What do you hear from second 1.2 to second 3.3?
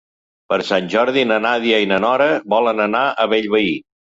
na Nàdia i na Nora volen anar a